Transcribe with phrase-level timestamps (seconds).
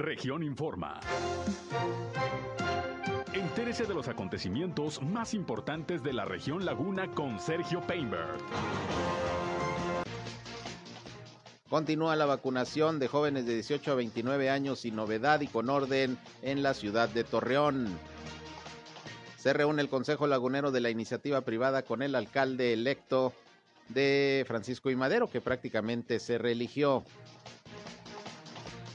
[0.00, 0.98] Región Informa.
[3.34, 8.38] Entérese de los acontecimientos más importantes de la región Laguna con Sergio Painberg.
[11.68, 16.16] Continúa la vacunación de jóvenes de 18 a 29 años sin novedad y con orden
[16.40, 17.86] en la ciudad de Torreón.
[19.36, 23.34] Se reúne el Consejo Lagunero de la iniciativa privada con el alcalde electo
[23.90, 27.04] de Francisco y Madero, que prácticamente se reeligió.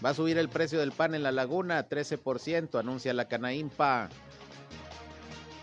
[0.04, 4.10] Va a subir el precio del pan en la laguna, 13%, anuncia la Canaimpa.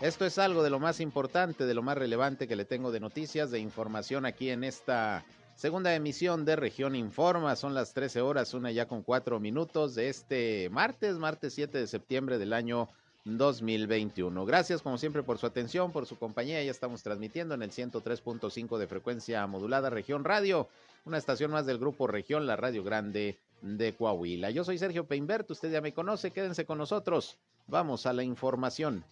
[0.01, 2.99] Esto es algo de lo más importante, de lo más relevante que le tengo de
[2.99, 5.23] noticias, de información aquí en esta
[5.55, 7.55] segunda emisión de Región Informa.
[7.55, 11.87] Son las 13 horas, una ya con cuatro minutos de este martes, martes 7 de
[11.87, 12.89] septiembre del año
[13.25, 14.45] 2021.
[14.45, 16.61] Gracias como siempre por su atención, por su compañía.
[16.63, 20.67] Ya estamos transmitiendo en el 103.5 de frecuencia modulada Región Radio,
[21.05, 24.51] una estación más del grupo Región, la Radio Grande de Coahuila.
[24.51, 27.39] Yo soy Sergio Peinbert, usted ya me conoce, quédense con nosotros.
[27.67, 29.03] Vamos a la información.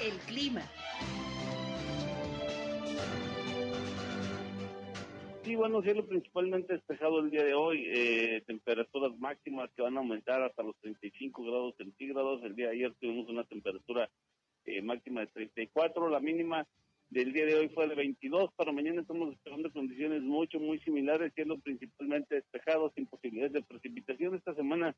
[0.00, 0.62] El clima.
[5.42, 10.00] Sí, bueno, cielo principalmente despejado el día de hoy, eh, temperaturas máximas que van a
[10.00, 12.42] aumentar hasta los 35 grados centígrados.
[12.44, 14.08] El día de ayer tuvimos una temperatura
[14.64, 16.66] eh, máxima de 34, la mínima
[17.14, 21.32] del día de hoy fue de 22, para mañana estamos esperando condiciones mucho, muy similares,
[21.36, 24.34] siendo principalmente despejados, sin posibilidades de precipitación.
[24.34, 24.96] Esta semana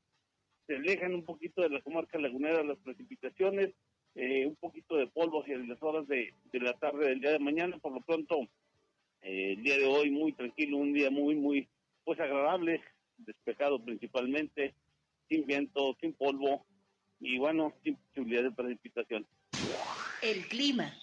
[0.67, 3.75] se alejan un poquito de la comarca lagunera las precipitaciones,
[4.15, 7.77] eh, un poquito de polvo hacia las horas de, la tarde del día de mañana.
[7.77, 8.49] Por lo pronto,
[9.21, 11.69] eh, el día de hoy muy tranquilo, un día muy, muy,
[12.03, 12.81] pues agradable,
[13.19, 14.73] despejado principalmente,
[15.29, 16.65] sin viento, sin polvo
[17.21, 19.27] y bueno, sin posibilidad de precipitación.
[20.23, 20.95] El clima.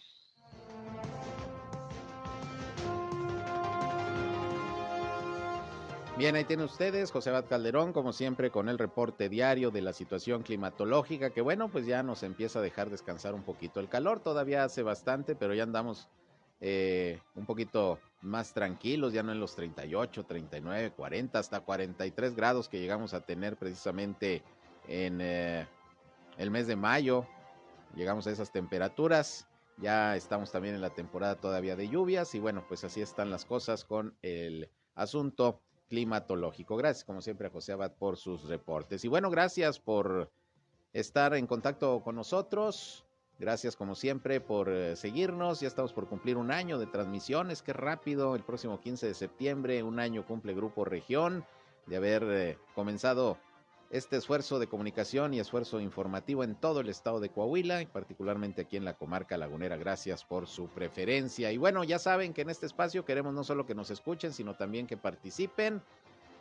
[6.16, 9.94] Bien, ahí tienen ustedes, José Abad Calderón, como siempre, con el reporte diario de la
[9.94, 14.20] situación climatológica, que bueno, pues ya nos empieza a dejar descansar un poquito el calor,
[14.20, 16.10] todavía hace bastante, pero ya andamos
[16.62, 22.70] eh, un poquito más tranquilos, ya no en los 38, 39, 40, hasta 43 grados
[22.70, 24.44] que llegamos a tener precisamente
[24.88, 25.68] en eh,
[26.38, 27.26] el mes de mayo,
[27.96, 29.48] llegamos a esas temperaturas.
[29.78, 33.44] Ya estamos también en la temporada todavía de lluvias y bueno, pues así están las
[33.44, 35.60] cosas con el asunto
[35.94, 36.76] climatológico.
[36.76, 39.06] Gracias, como siempre, a José Abad por sus reportes.
[39.06, 40.32] Y bueno, gracias por
[40.92, 43.06] estar en contacto con nosotros.
[43.38, 45.60] Gracias, como siempre, por eh, seguirnos.
[45.60, 47.62] Ya estamos por cumplir un año de transmisiones.
[47.62, 48.36] Qué rápido.
[48.36, 51.46] El próximo 15 de septiembre, un año cumple Grupo Región
[51.86, 53.38] de haber eh, comenzado
[53.94, 58.64] este esfuerzo de comunicación y esfuerzo informativo en todo el estado de Coahuila y particularmente
[58.64, 59.78] aquí en la comarca lagunera.
[59.78, 61.52] Gracias por su preferencia.
[61.52, 64.56] Y bueno, ya saben que en este espacio queremos no solo que nos escuchen, sino
[64.56, 65.80] también que participen.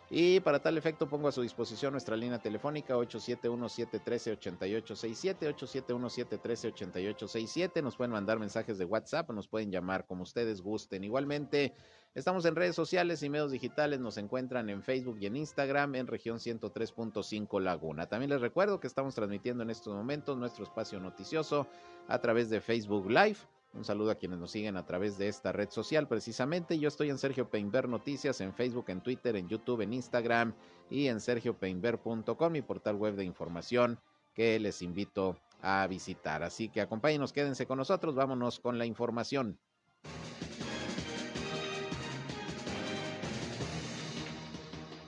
[0.08, 7.82] Y para tal efecto pongo a su disposición nuestra línea telefónica 871-713-8867, 871-713-8867.
[7.82, 11.04] Nos pueden mandar mensajes de WhatsApp, nos pueden llamar como ustedes gusten.
[11.04, 11.74] Igualmente,
[12.14, 16.06] estamos en redes sociales y medios digitales, nos encuentran en Facebook y en Instagram en
[16.06, 18.08] región 103.5 Laguna.
[18.08, 21.66] También les recuerdo que estamos transmitiendo en estos momentos nuestro espacio noticioso
[22.08, 23.38] a través de Facebook Live
[23.74, 26.78] un saludo a quienes nos siguen a través de esta red social precisamente.
[26.78, 30.54] Yo estoy en Sergio Peinber Noticias, en Facebook, en Twitter, en YouTube, en Instagram
[30.90, 33.98] y en sergiopeinber.com, mi portal web de información
[34.34, 36.42] que les invito a visitar.
[36.42, 39.58] Así que acompáñenos, quédense con nosotros, vámonos con la información.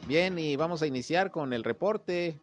[0.06, 2.38] Bien, y vamos a iniciar con el reporte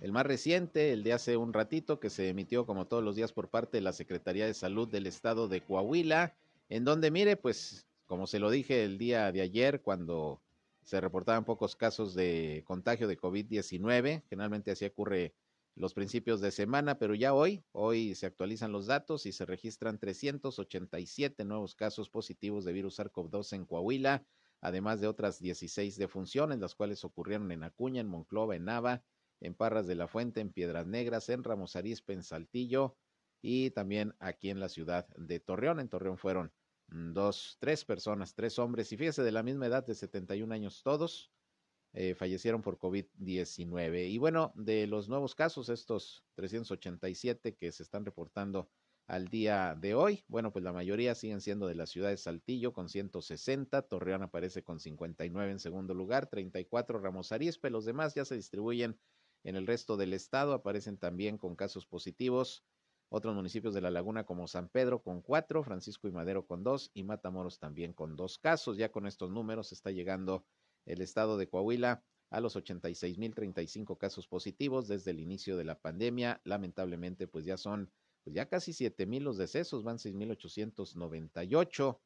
[0.00, 3.32] el más reciente, el de hace un ratito, que se emitió como todos los días
[3.32, 6.36] por parte de la Secretaría de Salud del Estado de Coahuila,
[6.68, 10.42] en donde, mire, pues, como se lo dije el día de ayer, cuando
[10.82, 15.32] se reportaban pocos casos de contagio de COVID-19, generalmente así ocurre
[15.76, 19.98] los principios de semana, pero ya hoy, hoy se actualizan los datos y se registran
[19.98, 24.22] 387 nuevos casos positivos de virus SARS-CoV-2 en Coahuila,
[24.60, 29.02] además de otras 16 defunciones, las cuales ocurrieron en Acuña, en Monclova, en Nava,
[29.40, 32.96] en Parras de la Fuente, en Piedras Negras, en Ramos Arizpe, en Saltillo
[33.42, 35.80] y también aquí en la ciudad de Torreón.
[35.80, 36.52] En Torreón fueron
[36.88, 40.82] mm, dos, tres personas, tres hombres y fíjese de la misma edad de 71 años
[40.82, 41.30] todos.
[41.92, 44.10] Eh, fallecieron por COVID-19.
[44.10, 48.70] Y bueno, de los nuevos casos, estos 387 que se están reportando
[49.10, 52.72] al día de hoy, bueno, pues la mayoría siguen siendo de la ciudad de Saltillo
[52.72, 58.24] con 160, Torreón aparece con 59 en segundo lugar, 34 Ramos Arizpe, los demás ya
[58.24, 59.00] se distribuyen
[59.42, 62.64] en el resto del estado aparecen también con casos positivos
[63.08, 66.92] otros municipios de la laguna como San Pedro con cuatro, Francisco y Madero con dos
[66.94, 68.76] y Matamoros también con dos casos.
[68.76, 70.46] Ya con estos números está llegando
[70.86, 76.40] el estado de Coahuila a los 86.035 casos positivos desde el inicio de la pandemia.
[76.44, 77.90] Lamentablemente, pues ya son
[78.24, 82.00] pues ya casi 7.000 los decesos, van 6.898.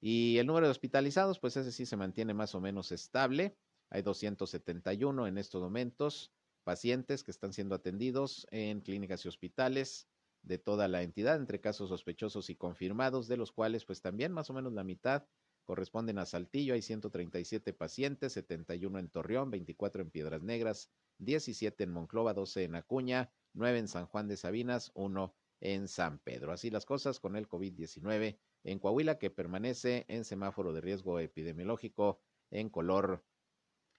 [0.00, 3.56] Y el número de hospitalizados, pues ese sí se mantiene más o menos estable.
[3.90, 6.32] Hay 271 en estos momentos
[6.64, 10.08] pacientes que están siendo atendidos en clínicas y hospitales
[10.42, 14.50] de toda la entidad, entre casos sospechosos y confirmados, de los cuales pues también más
[14.50, 15.24] o menos la mitad
[15.64, 16.74] corresponden a Saltillo.
[16.74, 22.74] Hay 137 pacientes, 71 en Torreón, 24 en Piedras Negras, 17 en Monclova, 12 en
[22.74, 26.52] Acuña, 9 en San Juan de Sabinas, 1 en San Pedro.
[26.52, 32.20] Así las cosas con el COVID-19 en Coahuila, que permanece en semáforo de riesgo epidemiológico
[32.50, 33.24] en color,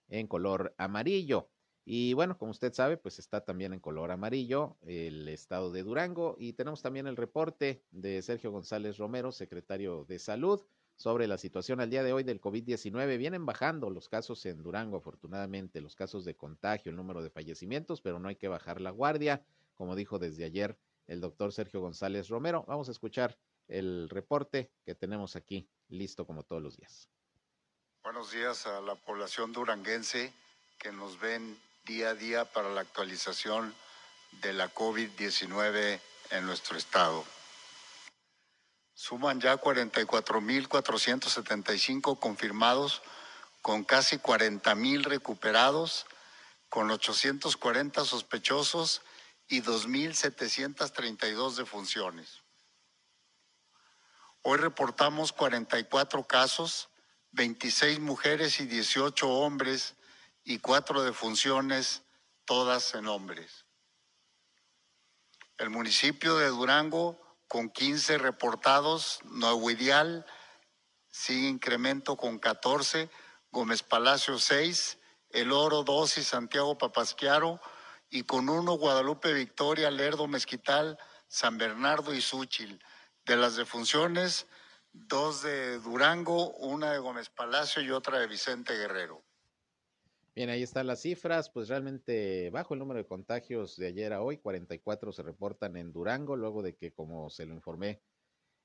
[0.10, 1.50] en color amarillo.
[1.86, 6.36] Y bueno, como usted sabe, pues está también en color amarillo el estado de Durango
[6.38, 10.62] y tenemos también el reporte de Sergio González Romero, secretario de Salud,
[11.00, 13.18] sobre la situación al día de hoy del COVID-19.
[13.18, 18.02] Vienen bajando los casos en Durango, afortunadamente, los casos de contagio, el número de fallecimientos,
[18.02, 19.42] pero no hay que bajar la guardia,
[19.76, 22.66] como dijo desde ayer el doctor Sergio González Romero.
[22.68, 23.38] Vamos a escuchar
[23.70, 27.08] el reporte que tenemos aquí, listo como todos los días.
[28.04, 30.34] Buenos días a la población duranguense
[30.78, 33.74] que nos ven día a día para la actualización
[34.42, 36.02] de la COVID-19
[36.32, 37.24] en nuestro estado.
[39.00, 43.02] Suman ya 44.475 confirmados,
[43.62, 46.06] con casi 40.000 recuperados,
[46.68, 49.02] con 840 sospechosos
[49.48, 52.42] y 2.732 defunciones.
[54.42, 56.90] Hoy reportamos 44 casos,
[57.32, 59.96] 26 mujeres y 18 hombres
[60.44, 62.02] y 4 defunciones,
[62.44, 63.64] todas en hombres.
[65.58, 70.26] El municipio de Durango con 15 reportados, Nuevo Ideal
[71.10, 73.10] sigue incremento con 14,
[73.52, 75.00] Gómez Palacio 6,
[75.32, 77.60] El Oro 2 y Santiago Papasquiaro,
[78.12, 82.82] y con uno Guadalupe Victoria, Lerdo Mezquital, San Bernardo y Súchil.
[83.26, 84.46] De las defunciones,
[84.94, 89.24] dos de Durango, una de Gómez Palacio y otra de Vicente Guerrero.
[90.36, 94.22] Bien, ahí están las cifras, pues realmente bajo el número de contagios de ayer a
[94.22, 98.04] hoy, 44 se reportan en Durango, luego de que, como se lo informé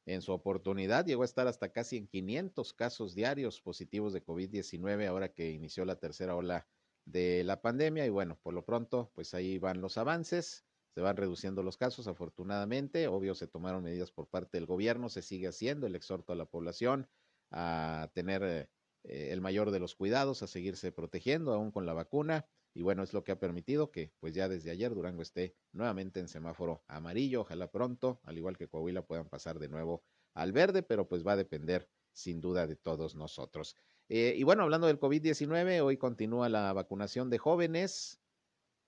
[0.06, 5.06] en su oportunidad, llegó a estar hasta casi en 500 casos diarios positivos de COVID-19
[5.08, 6.68] ahora que inició la tercera ola
[7.06, 11.16] de la pandemia y bueno, por lo pronto, pues ahí van los avances, se van
[11.16, 15.86] reduciendo los casos afortunadamente, obvio se tomaron medidas por parte del gobierno, se sigue haciendo
[15.86, 17.08] el exhorto a la población
[17.50, 18.70] a tener
[19.04, 22.46] eh, el mayor de los cuidados, a seguirse protegiendo aún con la vacuna.
[22.72, 26.20] Y bueno, es lo que ha permitido que pues ya desde ayer Durango esté nuevamente
[26.20, 27.42] en semáforo amarillo.
[27.42, 30.02] Ojalá pronto, al igual que Coahuila, puedan pasar de nuevo
[30.34, 33.76] al verde, pero pues va a depender sin duda de todos nosotros.
[34.08, 38.20] Eh, y bueno, hablando del COVID-19, hoy continúa la vacunación de jóvenes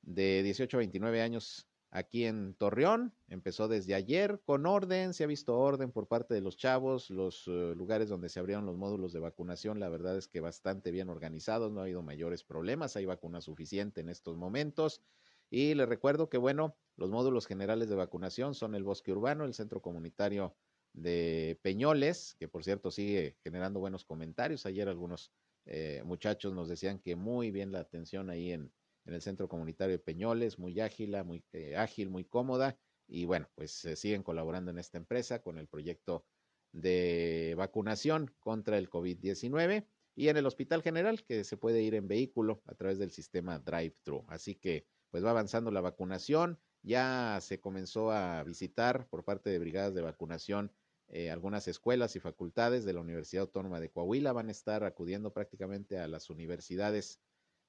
[0.02, 3.14] de 18 a 29 años aquí en Torreón.
[3.28, 7.46] Empezó desde ayer con orden, se ha visto orden por parte de los chavos, los
[7.48, 11.08] uh, lugares donde se abrieron los módulos de vacunación, la verdad es que bastante bien
[11.08, 15.02] organizados, no ha habido mayores problemas, hay vacuna suficiente en estos momentos.
[15.48, 19.54] Y les recuerdo que, bueno, los módulos generales de vacunación son el bosque urbano, el
[19.54, 20.56] centro comunitario
[20.92, 24.66] de Peñoles, que por cierto sigue generando buenos comentarios.
[24.66, 25.30] Ayer algunos
[25.66, 28.72] eh, muchachos nos decían que muy bien la atención ahí en,
[29.06, 32.78] en el Centro Comunitario de Peñoles, muy ágil, muy eh, ágil, muy cómoda.
[33.08, 36.26] Y bueno, pues siguen colaborando en esta empresa con el proyecto
[36.72, 39.86] de vacunación contra el COVID-19
[40.16, 43.58] y en el Hospital General que se puede ir en vehículo a través del sistema
[43.58, 44.24] drive-thru.
[44.28, 46.58] Así que pues va avanzando la vacunación.
[46.82, 50.72] Ya se comenzó a visitar por parte de brigadas de vacunación
[51.08, 54.32] eh, algunas escuelas y facultades de la Universidad Autónoma de Coahuila.
[54.32, 57.20] Van a estar acudiendo prácticamente a las universidades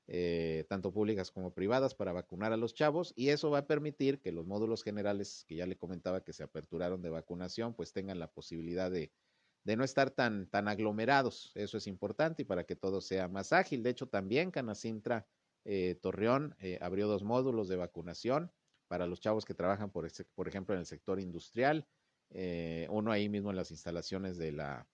[0.10, 4.22] eh, tanto públicas como privadas, para vacunar a los chavos y eso va a permitir
[4.22, 8.18] que los módulos generales que ya le comentaba que se aperturaron de vacunación, pues tengan
[8.18, 9.12] la posibilidad de,
[9.66, 11.52] de no estar tan, tan aglomerados.
[11.56, 13.84] Eso es importante y para que todo sea más ágil.
[13.84, 15.28] De hecho, también Canacintra
[15.66, 18.52] eh, Torreón eh, abrió dos módulos de vacunación
[18.88, 21.86] para los chavos que trabajan, por, por ejemplo, en el sector industrial.
[22.90, 24.88] uno ahí mismo en las instalaciones de la,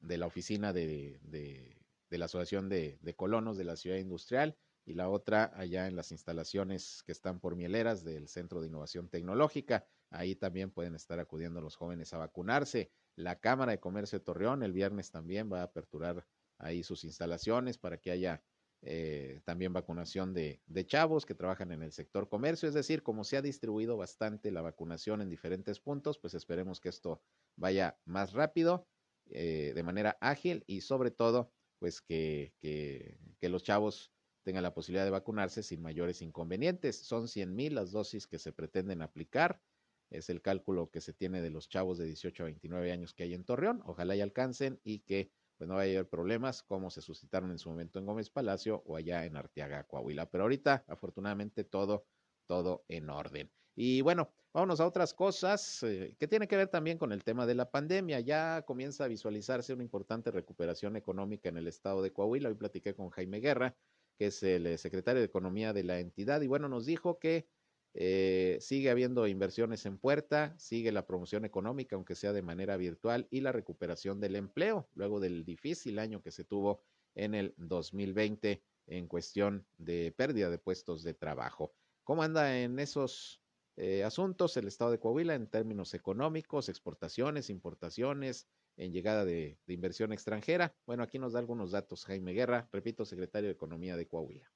[0.00, 1.81] de la oficina de, de
[2.12, 4.54] de la Asociación de, Colonos de la Ciudad Industrial
[4.84, 9.08] y la otra allá en las instalaciones que están por Mieleras del Centro de Innovación
[9.08, 9.86] Tecnológica.
[10.10, 12.92] Ahí también pueden estar acudiendo los jóvenes a vacunarse.
[13.16, 16.26] La Cámara de Comercio de Torreón el viernes también va a aperturar
[16.58, 18.44] ahí sus instalaciones para que haya
[18.82, 22.68] eh, también vacunación de, chavos que trabajan en el sector comercio.
[22.68, 26.90] Es decir, como se ha distribuido bastante la vacunación en diferentes puntos, pues esperemos que
[26.90, 27.22] esto
[27.56, 28.86] vaya más rápido,
[29.30, 31.50] eh, de manera ágil y sobre todo
[31.82, 34.12] pues que, que, los chavos
[34.44, 36.96] tengan la posibilidad de vacunarse sin mayores inconvenientes.
[36.96, 39.60] Son 100 mil las dosis que se pretenden aplicar.
[40.08, 43.24] Es el cálculo que se tiene de los chavos de 18 a 29 años que
[43.24, 43.82] hay en Torreón.
[43.84, 47.58] Ojalá y alcancen y que pues no vaya a haber problemas como se suscitaron en
[47.58, 50.30] su momento en Gómez Palacio o allá en Arteaga, Coahuila.
[50.30, 52.06] Pero ahorita, afortunadamente, todo,
[52.46, 53.50] todo en orden.
[53.74, 57.46] Y bueno, vámonos a otras cosas eh, que tiene que ver también con el tema
[57.46, 58.20] de la pandemia.
[58.20, 62.48] Ya comienza a visualizarse una importante recuperación económica en el estado de Coahuila.
[62.48, 63.74] Hoy platiqué con Jaime Guerra,
[64.18, 67.46] que es el eh, secretario de Economía de la entidad, y bueno, nos dijo que
[67.94, 73.26] eh, sigue habiendo inversiones en puerta, sigue la promoción económica, aunque sea de manera virtual,
[73.30, 76.82] y la recuperación del empleo, luego del difícil año que se tuvo
[77.14, 81.72] en el 2020 en cuestión de pérdida de puestos de trabajo.
[82.04, 83.41] ¿Cómo anda en esos
[83.76, 90.12] eh, asuntos el estado de Coahuila en términos económicos, exportaciones, importaciones, en llegada de, inversión
[90.12, 90.74] extranjera.
[90.86, 94.50] Bueno, aquí nos da algunos datos Jaime Guerra, repito, secretario de Economía de Coahuila.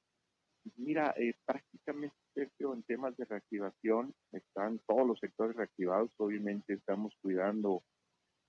[0.77, 6.11] Mira, eh, prácticamente en temas de reactivación están todos los sectores reactivados.
[6.17, 7.85] Obviamente estamos cuidando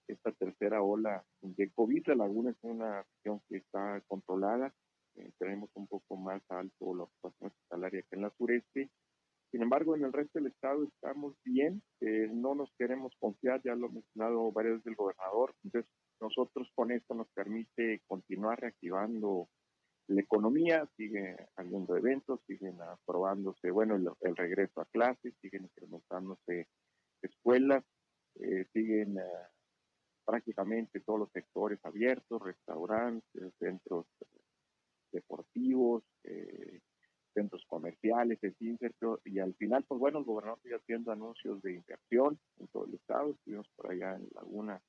[0.07, 2.07] esta tercera ola de COVID.
[2.07, 4.73] La laguna es una región que está controlada.
[5.15, 8.89] Eh, tenemos un poco más alto la ocupación hospitalaria que en la sureste
[9.51, 13.75] sin embargo, en el resto del estado estamos bien, eh, no nos queremos confiar, ya
[13.75, 15.89] lo ha mencionado varias veces el gobernador, entonces
[16.19, 19.47] nosotros con esto nos permite continuar reactivando
[20.07, 26.67] la economía, sigue habiendo eventos, siguen aprobándose, bueno, el, regreso a clases, siguen incrementándose
[27.21, 27.83] escuelas,
[28.35, 29.47] eh, siguen eh,
[30.25, 34.05] prácticamente todos los sectores abiertos, restaurantes, centros
[35.11, 36.79] deportivos, eh,
[37.37, 38.91] centros comerciales, etc.
[39.25, 42.95] Y al final, pues bueno, el gobernador sigue haciendo anuncios de inversión en todo el
[42.95, 43.31] estado.
[43.31, 44.81] Estuvimos por allá en Laguna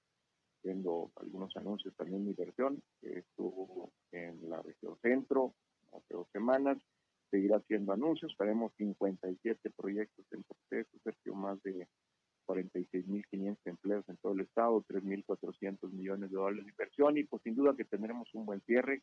[0.56, 2.82] haciendo algunos anuncios también de inversión.
[3.02, 5.54] Estuvo en la región centro
[5.92, 6.78] hace dos semanas.
[7.30, 8.34] Seguirá haciendo anuncios.
[8.38, 11.86] Tenemos 57 proyectos en proceso, cerca más de
[12.46, 17.54] 46.500 empleos en todo el estado, 3.400 millones de dólares de inversión y pues sin
[17.54, 19.02] duda que tendremos un buen cierre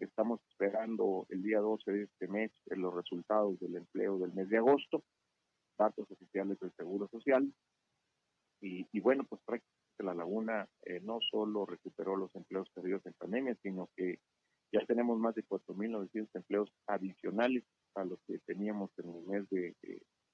[0.00, 4.56] Estamos esperando el día 12 de este mes los resultados del empleo del mes de
[4.56, 5.04] agosto,
[5.78, 7.52] datos oficiales del Seguro Social.
[8.62, 13.54] Y, bueno, pues prácticamente la laguna eh, no solo recuperó los empleos perdidos en pandemia,
[13.62, 14.18] sino que
[14.72, 17.64] ya tenemos más de 4.900 empleos adicionales
[17.94, 19.74] a los que teníamos en el mes de,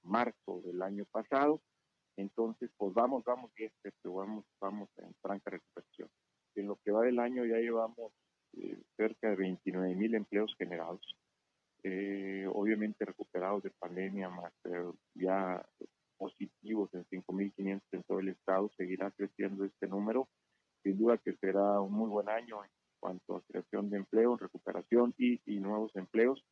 [0.03, 1.61] marzo del año pasado.
[2.17, 3.51] Entonces, pues vamos, vamos
[4.05, 6.09] vamos, vamos en franca recuperación.
[6.55, 8.13] En lo que va del año ya llevamos
[8.57, 11.01] eh, cerca de 29 mil empleos generados,
[11.83, 15.63] eh, obviamente recuperados de pandemia, más eh, ya
[16.17, 20.29] positivos en 5.500 en todo el estado, seguirá creciendo este número.
[20.83, 25.15] Sin duda que será un muy buen año en cuanto a creación de empleo, recuperación
[25.19, 26.43] y, y nuevos empleos.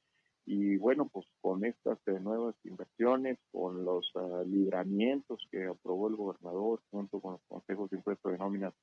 [0.45, 4.13] Y bueno, pues con estas nuevas inversiones, con los
[4.45, 8.75] libramientos que aprobó el gobernador junto con los consejos de impuestos de nóminas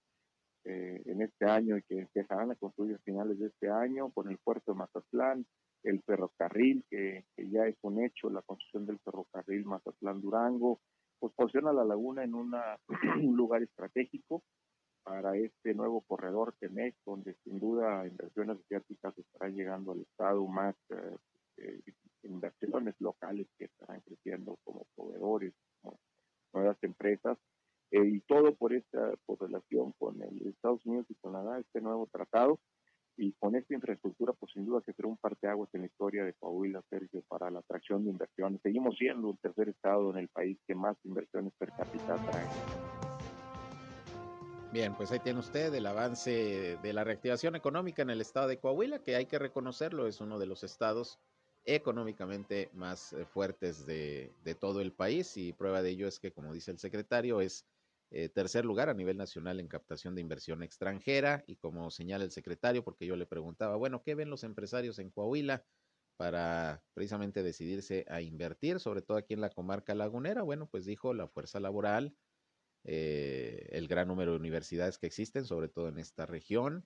[0.63, 4.29] eh, en este año y que empezarán a construir a finales de este año con
[4.29, 5.45] el puerto de Mazatlán,
[5.83, 10.79] el ferrocarril, que, ya es un hecho, la construcción del ferrocarril Mazatlán-Durango,
[11.19, 12.77] pues posiciona la laguna en una,
[13.23, 14.43] un lugar estratégico
[15.03, 20.75] para este nuevo corredor TEMEC, donde sin duda inversiones asiáticas estarán llegando al Estado, más
[20.89, 21.17] eh,
[21.57, 21.81] eh,
[22.23, 25.99] inversiones locales que estarán creciendo como proveedores, como
[26.53, 27.37] nuevas empresas,
[27.91, 32.07] eh, y todo por esta por relación con el Estados Unidos y Canadá, este nuevo
[32.11, 32.59] tratado,
[33.17, 36.33] y con esta infraestructura, pues sin duda que será un parteaguas en la historia de
[36.33, 38.61] Coahuila, Sergio, para la atracción de inversiones.
[38.63, 42.47] Seguimos siendo el tercer estado en el país que más inversiones per cápita trae.
[44.71, 48.57] Bien, pues ahí tiene usted el avance de la reactivación económica en el estado de
[48.57, 51.19] Coahuila, que hay que reconocerlo, es uno de los estados
[51.65, 56.31] económicamente más eh, fuertes de, de todo el país y prueba de ello es que,
[56.31, 57.67] como dice el secretario, es
[58.13, 62.31] eh, tercer lugar a nivel nacional en captación de inversión extranjera y como señala el
[62.31, 65.65] secretario, porque yo le preguntaba, bueno, ¿qué ven los empresarios en Coahuila
[66.17, 70.43] para precisamente decidirse a invertir, sobre todo aquí en la comarca lagunera?
[70.43, 72.17] Bueno, pues dijo la fuerza laboral,
[72.83, 76.85] eh, el gran número de universidades que existen, sobre todo en esta región,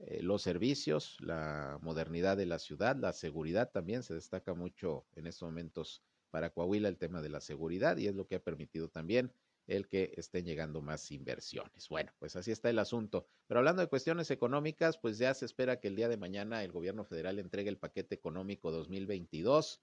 [0.00, 5.26] eh, los servicios, la modernidad de la ciudad, la seguridad también se destaca mucho en
[5.26, 8.90] estos momentos para Coahuila el tema de la seguridad y es lo que ha permitido
[8.90, 9.32] también
[9.68, 11.88] el que estén llegando más inversiones.
[11.88, 13.28] Bueno, pues así está el asunto.
[13.46, 16.72] Pero hablando de cuestiones económicas, pues ya se espera que el día de mañana el
[16.72, 19.82] gobierno federal entregue el paquete económico 2022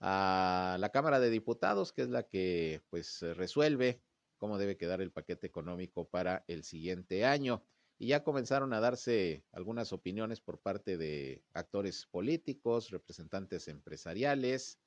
[0.00, 4.02] a la Cámara de Diputados, que es la que pues resuelve
[4.36, 7.64] cómo debe quedar el paquete económico para el siguiente año.
[7.96, 14.80] y ya comenzaron a darse algunas opiniones por parte de actores políticos, representantes empresariales.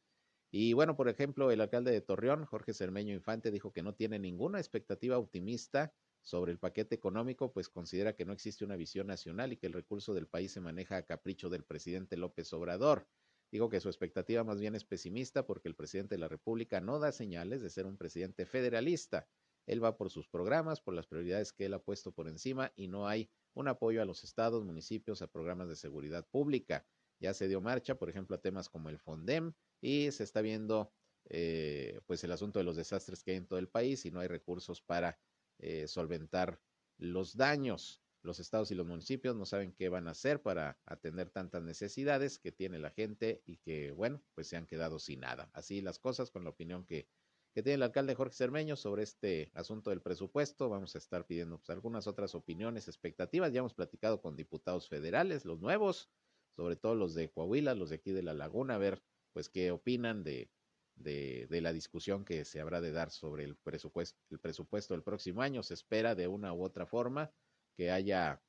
[0.51, 4.18] Y bueno, por ejemplo, el alcalde de Torreón, Jorge Cermeño Infante, dijo que no tiene
[4.18, 9.54] ninguna expectativa optimista sobre el paquete económico, pues considera que no existe una visión nacional
[9.54, 13.08] y que el recurso del país se maneja a capricho del presidente López Obrador.
[13.51, 17.00] Digo que su expectativa más bien es pesimista porque el presidente de la República no
[17.00, 19.30] da señales de ser un presidente federalista.
[19.66, 22.88] Él va por sus programas, por las prioridades que él ha puesto por encima y
[22.88, 26.86] no hay un apoyo a los estados, municipios, a programas de seguridad pública.
[27.20, 30.93] Ya se dio marcha, por ejemplo, a temas como el FONDEM y se está viendo
[31.29, 34.19] eh, pues el asunto de los desastres que hay en todo el país y no
[34.19, 35.19] hay recursos para
[35.60, 36.62] eh, solventar
[36.98, 38.01] los daños.
[38.24, 42.39] Los estados y los municipios no saben qué van a hacer para atender tantas necesidades
[42.39, 45.50] que tiene la gente y que, bueno, pues se han quedado sin nada.
[45.53, 47.07] Así las cosas con la opinión que,
[47.53, 50.67] que tiene el alcalde Jorge Cermeño sobre este asunto del presupuesto.
[50.67, 53.53] Vamos a estar pidiendo pues, algunas otras opiniones, expectativas.
[53.53, 56.10] Ya hemos platicado con diputados federales, los nuevos,
[56.55, 59.01] sobre todo los de Coahuila, los de aquí de la Laguna, a ver
[59.34, 60.50] pues qué opinan de,
[60.96, 65.41] de, la discusión que se habrá de dar sobre el presupuesto, el presupuesto del próximo
[65.41, 65.63] año.
[65.63, 67.31] Se espera de una u otra forma
[67.75, 68.41] que haya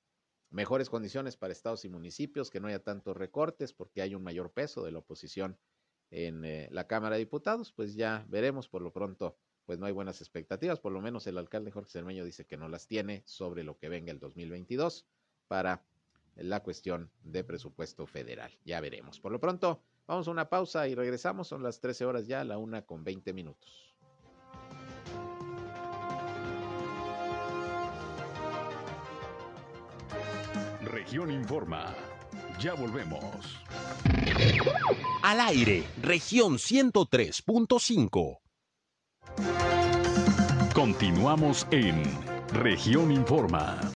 [0.51, 4.53] mejores condiciones para estados y municipios, que no haya tantos recortes, porque hay un mayor
[4.53, 5.59] peso de la oposición
[6.11, 9.93] en eh, la Cámara de Diputados, pues ya veremos por lo pronto, pues no hay
[9.93, 13.63] buenas expectativas, por lo menos el alcalde Jorge Cermeño dice que no las tiene sobre
[13.63, 15.07] lo que venga el 2022
[15.49, 15.85] para
[16.35, 18.57] la cuestión de presupuesto federal.
[18.65, 19.21] Ya veremos.
[19.21, 22.59] Por lo pronto, vamos a una pausa y regresamos, son las 13 horas ya, la
[22.59, 23.95] una con 20 minutos.
[30.83, 31.95] Región Informa.
[32.59, 33.63] Ya volvemos.
[35.23, 38.39] Al aire, región 103.5.
[40.75, 42.03] Continuamos en
[42.53, 43.93] región Informa.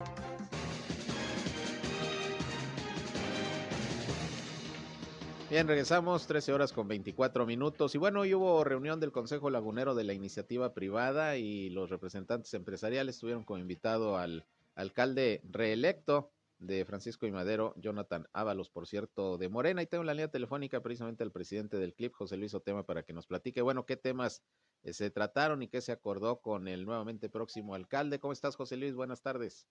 [5.49, 7.95] Bien, regresamos, 13 horas con 24 minutos.
[7.95, 12.53] Y bueno, hoy hubo reunión del Consejo Lagunero de la Iniciativa Privada y los representantes
[12.53, 14.45] empresariales tuvieron como invitado al
[14.75, 19.81] alcalde reelecto de Francisco y Madero, Jonathan Ábalos, por cierto, de Morena.
[19.81, 23.13] Y tengo la línea telefónica precisamente al presidente del CLIP, José Luis Otema, para que
[23.13, 24.43] nos platique, bueno, qué temas
[24.83, 28.19] eh, se trataron y qué se acordó con el nuevamente próximo alcalde.
[28.19, 28.93] ¿Cómo estás, José Luis?
[28.93, 29.67] Buenas tardes.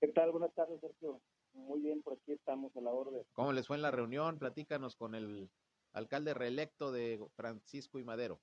[0.00, 0.30] ¿Qué tal?
[0.30, 1.20] Buenas tardes, Sergio.
[1.58, 3.22] Muy bien, por aquí estamos a la orden.
[3.32, 4.38] ¿Cómo les fue en la reunión?
[4.38, 5.50] Platícanos con el
[5.92, 8.40] alcalde reelecto de Francisco y Madero.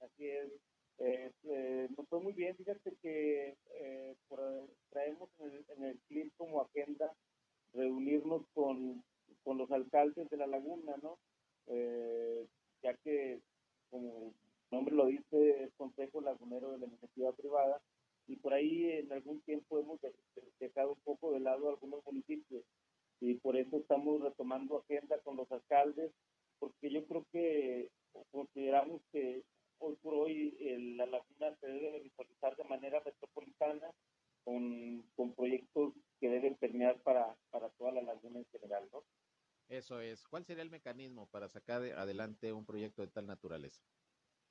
[0.00, 0.52] Así es.
[0.98, 2.56] Eh, eh, nos fue muy bien.
[2.56, 4.40] Fíjate que eh, por,
[4.90, 7.12] traemos en el, en el CLIP como agenda
[7.72, 9.02] reunirnos con,
[9.44, 11.18] con los alcaldes de la laguna, ¿no?
[11.66, 12.46] Eh,
[12.82, 13.40] ya que,
[13.90, 17.80] como el nombre lo dice, es Consejo Lagunero de la Iniciativa Privada,
[18.28, 19.98] y por ahí en algún tiempo hemos
[20.60, 22.62] dejado un poco de lado algunos municipios,
[23.20, 26.12] y por eso estamos retomando agenda con los alcaldes,
[26.58, 27.90] porque yo creo que
[28.30, 29.42] consideramos que
[29.78, 30.56] hoy por hoy
[30.96, 33.90] la laguna se debe visualizar de manera metropolitana
[34.44, 39.04] con, con proyectos que deben permear para, para toda la laguna en general, ¿no?
[39.68, 40.26] Eso es.
[40.26, 43.82] ¿Cuál sería el mecanismo para sacar adelante un proyecto de tal naturaleza?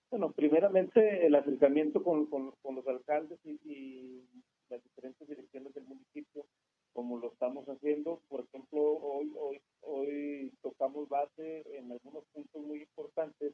[0.10, 4.24] Bueno, primeramente el acercamiento con, con, con los alcaldes y, y,
[4.70, 6.46] las diferentes direcciones del municipio,
[6.94, 8.22] como lo estamos haciendo.
[8.30, 13.54] Por ejemplo, hoy, hoy, hoy tocamos base en algunos puntos muy importantes,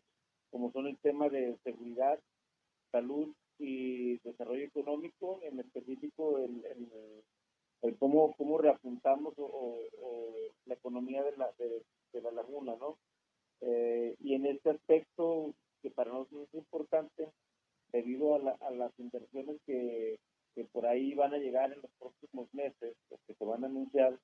[0.52, 2.20] como son el tema de seguridad,
[2.92, 6.88] salud y desarrollo económico, en específico el, el,
[7.82, 10.34] el cómo, cómo reapuntamos o, o, o,
[10.66, 12.98] la economía de la, de, de la laguna, ¿no?
[13.62, 17.30] Eh, y en este aspecto, que para nosotros es importante,
[17.92, 20.18] debido a, la, las inversiones que,
[20.72, 22.96] por ahí van a llegar en los próximos meses,
[23.28, 24.18] que se van a anunciar,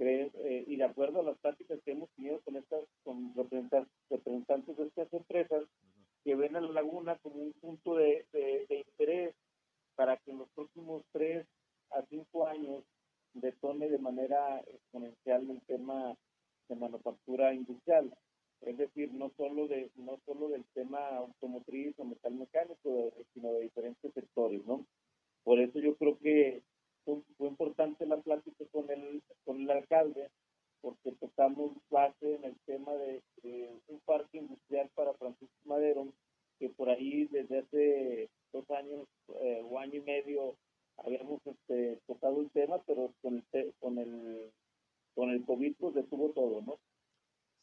[0.00, 4.86] eh, y de acuerdo a las prácticas que hemos tenido con estas con representantes, de
[4.86, 5.64] estas empresas,
[6.24, 9.34] que ven a la laguna como un punto de, de, de interés
[9.94, 11.46] para que en los próximos tres
[11.90, 12.82] a cinco años
[13.34, 16.16] detone de manera exponencial el tema
[16.68, 18.12] de manufactura industrial,
[18.62, 23.62] es decir, no solo de no solo del tema automotriz o metal mecánico, sino de
[23.62, 24.86] diferentes sectores, ¿no?
[25.42, 26.62] Por eso yo creo que
[27.04, 30.30] fue, importante la plática con el con el alcalde
[30.80, 36.08] porque tocamos base en el tema de, de un parque industrial para Francisco Madero,
[36.58, 39.06] que por ahí desde hace dos años
[39.40, 40.56] eh, o año y medio
[40.98, 44.52] habíamos este, tocado el tema, pero con el, con el,
[45.14, 46.78] con el COVID pues detuvo todo, ¿no?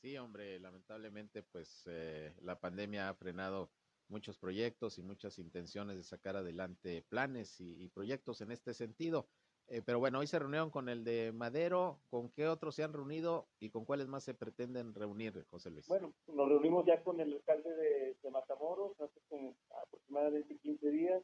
[0.01, 3.69] Sí, hombre, lamentablemente pues eh, la pandemia ha frenado
[4.07, 9.27] muchos proyectos y muchas intenciones de sacar adelante planes y, proyectos en este sentido.
[9.67, 12.01] Eh, pero bueno, hoy se reunieron con el de Madero.
[12.09, 15.87] ¿Con qué otros se han reunido y con cuáles más se pretenden reunir, José Luis?
[15.87, 21.23] Bueno, nos reunimos ya con el alcalde de, Matamoros hace aproximadamente 15 días.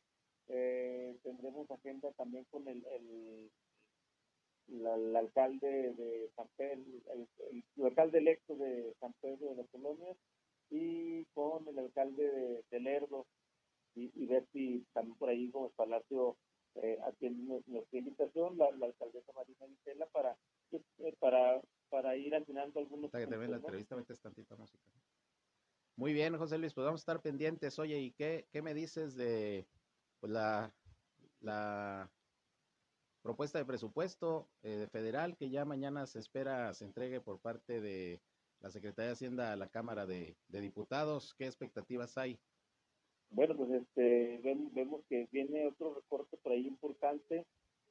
[0.50, 2.86] Eh, tendremos agenda también con el,
[4.68, 7.28] la- el alcalde de San Pedro, el,
[7.78, 10.18] el alcalde electo de San Pedro de las Colonias
[10.70, 13.26] y con el alcalde de, de Lerdo
[13.96, 16.38] y, y ver si también por ahí Gómez Palacio
[16.76, 20.38] eh, atiende nu- nuestra invitación, la, la alcaldesa Marina Vitela, para,
[20.72, 24.84] eh, para, para ir afinando algunos Hasta que termine la entrevista, metes tantita música.
[25.96, 27.80] Muy bien, José Luis, pues vamos a estar pendientes.
[27.80, 29.66] Oye, ¿y qué, qué me dices de
[30.20, 30.72] pues, la,
[31.42, 32.12] la
[33.28, 38.22] propuesta de presupuesto eh, federal que ya mañana se espera se entregue por parte de
[38.62, 41.36] la Secretaría de Hacienda a la Cámara de, Diputados?
[41.38, 42.40] ¿Qué expectativas hay?
[43.32, 44.40] Bueno, pues este,
[44.72, 47.46] vemos que viene otro recorte por ahí importante.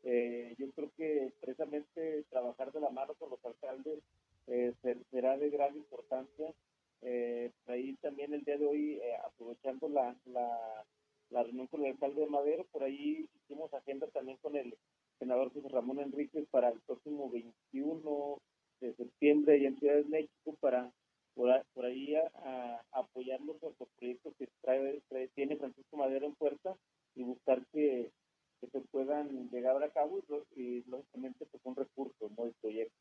[0.05, 3.99] Eh, yo creo que precisamente trabajar de la mano con los alcaldes
[4.46, 6.55] eh, ser- será de gran importancia.
[7.03, 10.87] Eh, ahí también el día de hoy, eh, aprovechando la, la,
[11.29, 14.75] la reunión con el alcalde de Madero, por ahí hicimos agenda también con el
[15.19, 18.39] senador José Ramón Enríquez para el próximo 21
[18.81, 20.93] de septiembre allá en Ciudad de México para
[21.35, 26.27] por, por ahí a, a apoyarlos en los proyectos que trae, trae- tiene Francisco Madero
[26.27, 26.77] en puerta
[27.15, 28.13] y buscar que,
[28.61, 30.21] que se puedan llegar a cabo
[30.57, 32.45] y, lógicamente pues un recurso, ¿no?
[32.47, 32.95] El proyecto.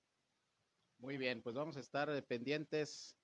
[0.98, 3.18] Muy bien, pues vamos a estar eh, pendientes,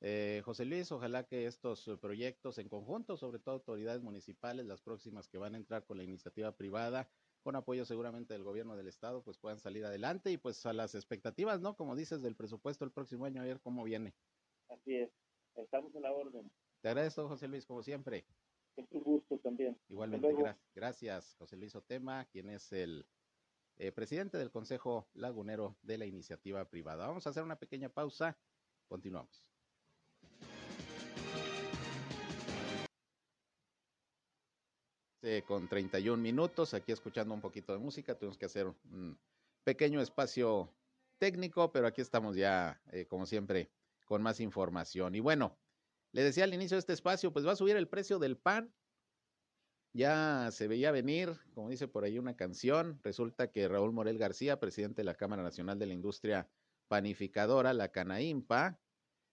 [0.00, 0.90] eh, José Luis.
[0.92, 5.58] Ojalá que estos proyectos en conjunto, sobre todo autoridades municipales, las próximas que van a
[5.58, 7.10] entrar con la iniciativa privada,
[7.42, 10.94] con apoyo seguramente del gobierno del estado, pues puedan salir adelante y pues a las
[10.94, 11.76] expectativas, ¿no?
[11.76, 14.14] Como dices, del presupuesto el próximo año, a ver cómo viene.
[14.68, 15.10] Así es,
[15.56, 16.50] estamos en la orden.
[16.80, 18.24] Te agradezco, José Luis, como siempre.
[18.76, 19.76] Es un gusto también.
[19.88, 23.04] Igualmente, gra- gracias, José Luis Otema, quien es el
[23.76, 27.06] eh, presidente del Consejo Lagunero de la Iniciativa Privada.
[27.06, 28.38] Vamos a hacer una pequeña pausa.
[28.88, 29.44] Continuamos.
[35.22, 39.18] Eh, con 31 minutos, aquí escuchando un poquito de música, tuvimos que hacer un
[39.64, 40.72] pequeño espacio
[41.18, 43.70] técnico, pero aquí estamos ya, eh, como siempre,
[44.06, 45.14] con más información.
[45.14, 45.58] Y bueno,
[46.12, 48.74] le decía al inicio de este espacio, pues va a subir el precio del pan.
[49.92, 54.58] Ya se veía venir, como dice por ahí una canción, resulta que Raúl Morel García,
[54.58, 56.48] presidente de la Cámara Nacional de la Industria
[56.88, 58.80] Panificadora, la Canaimpa,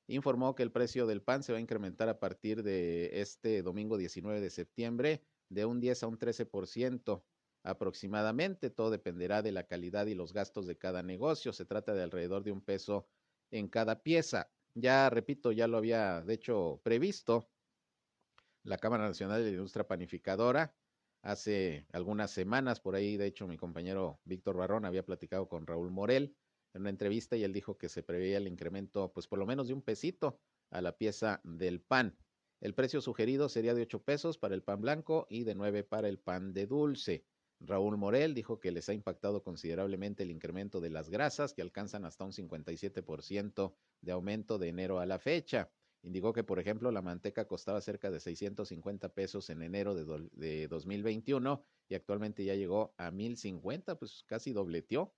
[0.08, 3.98] informó que el precio del pan se va a incrementar a partir de este domingo
[3.98, 7.24] 19 de septiembre de un 10 a un 13%
[7.64, 8.70] aproximadamente.
[8.70, 11.54] Todo dependerá de la calidad y los gastos de cada negocio.
[11.54, 13.08] Se trata de alrededor de un peso
[13.52, 14.52] en cada pieza.
[14.74, 17.50] Ya repito, ya lo había de hecho previsto
[18.64, 20.76] la Cámara Nacional de la Industria Panificadora
[21.22, 22.80] hace algunas semanas.
[22.80, 26.36] Por ahí, de hecho, mi compañero Víctor Barrón había platicado con Raúl Morel
[26.78, 29.68] en una entrevista y él dijo que se preveía el incremento, pues por lo menos
[29.68, 30.40] de un pesito
[30.72, 32.18] a la pieza del pan.
[32.60, 36.08] El precio sugerido sería de 8 pesos para el pan blanco y de 9 para
[36.10, 37.26] el pan de dulce.
[37.60, 42.06] Raúl Morel dijo que les ha impactado considerablemente el incremento de las grasas, que alcanzan
[42.06, 45.72] hasta un 57% de aumento de enero a la fecha.
[46.04, 50.30] Indicó que, por ejemplo, la manteca costaba cerca de 650 pesos en enero de, do-
[50.32, 55.16] de 2021 y actualmente ya llegó a 1050, pues casi dobleteó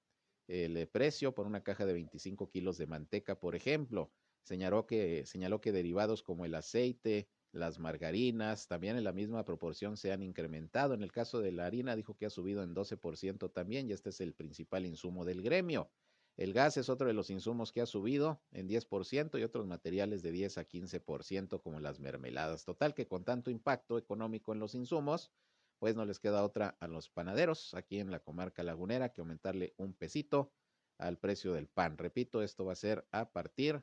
[0.50, 4.12] el precio por una caja de 25 kilos de manteca, por ejemplo.
[4.42, 9.96] Señaló que, señaló que derivados como el aceite, las margarinas, también en la misma proporción
[9.96, 10.94] se han incrementado.
[10.94, 14.10] En el caso de la harina, dijo que ha subido en 12% también y este
[14.10, 15.92] es el principal insumo del gremio.
[16.36, 20.22] El gas es otro de los insumos que ha subido en 10% y otros materiales
[20.22, 22.64] de 10 a 15% como las mermeladas.
[22.66, 25.32] Total que con tanto impacto económico en los insumos,
[25.80, 29.74] pues no les queda otra a los panaderos aquí en la comarca lagunera que aumentarle
[29.78, 30.54] un pesito
[30.98, 31.98] al precio del pan.
[31.98, 33.82] Repito, esto va a ser a partir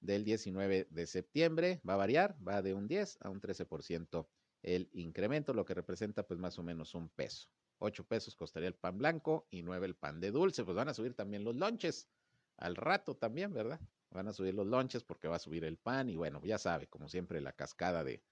[0.00, 1.80] del 19 de septiembre.
[1.88, 4.26] Va a variar, va de un 10 a un 13%
[4.62, 7.48] el incremento, lo que representa pues más o menos un peso.
[7.78, 10.64] 8 pesos costaría el pan blanco y 9 el pan de dulce.
[10.64, 12.08] Pues van a subir también los lonches.
[12.56, 13.80] Al rato también, ¿verdad?
[14.10, 16.86] Van a subir los lonches porque va a subir el pan y bueno, ya sabe,
[16.86, 18.22] como siempre, la cascada de,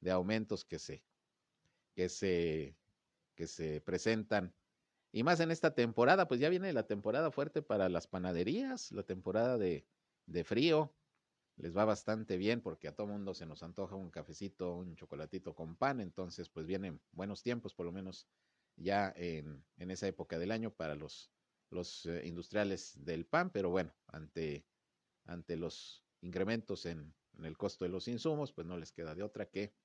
[0.00, 1.04] de aumentos que se,
[1.94, 2.76] que se,
[3.34, 4.54] que se presentan.
[5.12, 9.04] Y más en esta temporada, pues ya viene la temporada fuerte para las panaderías, la
[9.04, 9.86] temporada de,
[10.26, 10.96] de frío.
[11.56, 15.54] Les va bastante bien porque a todo mundo se nos antoja un cafecito, un chocolatito
[15.54, 16.00] con pan.
[16.00, 18.28] Entonces, pues vienen buenos tiempos, por lo menos
[18.76, 21.32] ya en, en esa época del año para los,
[21.70, 23.50] los eh, industriales del pan.
[23.50, 24.66] Pero bueno, ante,
[25.26, 29.22] ante los incrementos en, en el costo de los insumos, pues no les queda de
[29.22, 29.76] otra que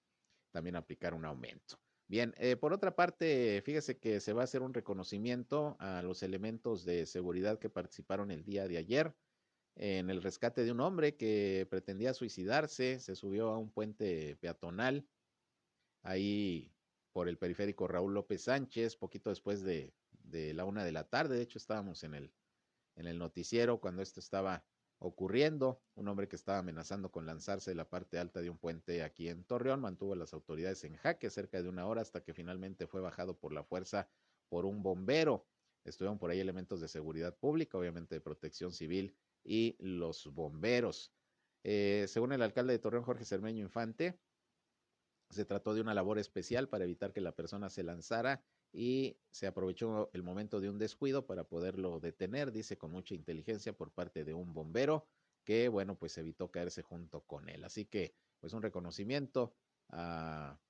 [0.52, 1.78] también aplicar un aumento.
[2.10, 6.24] Bien, eh, por otra parte, fíjese que se va a hacer un reconocimiento a los
[6.24, 9.16] elementos de seguridad que participaron el día de ayer
[9.76, 15.08] en el rescate de un hombre que pretendía suicidarse, se subió a un puente peatonal
[16.02, 16.74] ahí
[17.14, 19.94] por el periférico Raúl López Sánchez, poquito después de,
[20.56, 22.16] la una de la tarde, de hecho estábamos en
[22.96, 24.66] el noticiero cuando esto estaba
[25.00, 25.82] ocurriendo.
[25.96, 29.30] Un hombre que estaba amenazando con lanzarse de la parte alta de un puente aquí
[29.30, 32.88] en Torreón mantuvo a las autoridades en jaque cerca de una hora hasta que finalmente
[32.88, 34.10] fue bajado por la fuerza
[34.50, 35.48] por un bombero.
[35.86, 41.14] Estuvieron por ahí elementos de seguridad pública, obviamente de protección civil y los bomberos.
[41.64, 44.20] Eh, según el alcalde de Torreón, Jorge Cermeño Infante,
[45.30, 49.48] se trató de una labor especial para evitar que la persona se lanzara y se
[49.48, 54.24] aprovechó el momento de un descuido para poderlo detener, dice con mucha inteligencia por parte
[54.24, 55.08] de un bombero
[55.44, 57.64] que, bueno, pues evitó caerse junto con él.
[57.64, 59.56] Así que, pues un reconocimiento
[59.90, 60.62] a,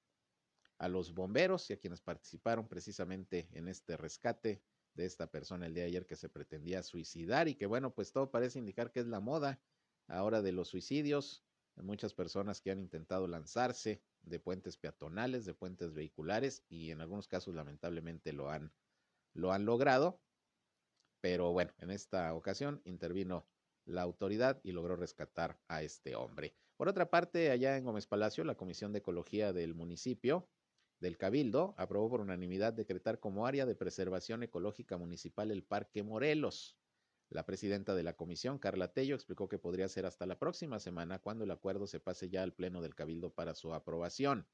[0.77, 5.73] a los bomberos y a quienes participaron precisamente en este rescate de esta persona el
[5.73, 9.01] día de ayer que se pretendía suicidar y que, bueno, pues todo parece indicar que
[9.01, 9.61] es la moda
[10.07, 11.45] ahora de los suicidios.
[11.75, 17.27] Muchas personas que han intentado lanzarse de puentes peatonales, de puentes vehiculares y en algunos
[17.27, 18.73] casos lamentablemente lo han,
[19.33, 20.21] lo han logrado.
[21.21, 23.47] Pero bueno, en esta ocasión intervino
[23.85, 26.55] la autoridad y logró rescatar a este hombre.
[26.77, 30.47] Por otra parte, allá en Gómez Palacio, la Comisión de Ecología del municipio
[31.01, 36.78] del Cabildo aprobó por unanimidad decretar como área de preservación ecológica municipal el Parque Morelos.
[37.29, 41.19] La presidenta de la comisión, Carla Tello, explicó que podría ser hasta la próxima semana
[41.19, 44.47] cuando el acuerdo se pase ya al Pleno del Cabildo para su aprobación.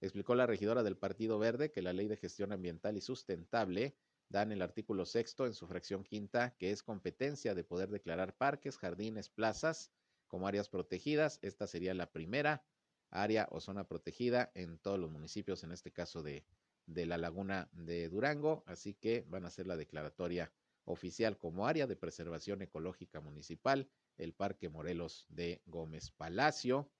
[0.00, 3.94] Explicó la regidora del Partido Verde que la Ley de Gestión Ambiental y Sustentable
[4.30, 8.34] da en el artículo sexto, en su fracción quinta, que es competencia de poder declarar
[8.34, 9.92] parques, jardines, plazas
[10.26, 11.38] como áreas protegidas.
[11.42, 12.64] Esta sería la primera
[13.10, 16.46] área o zona protegida en todos los municipios, en este caso de,
[16.86, 18.64] de la laguna de Durango.
[18.66, 20.50] Así que van a hacer la declaratoria
[20.84, 26.90] oficial como área de preservación ecológica municipal, el Parque Morelos de Gómez Palacio,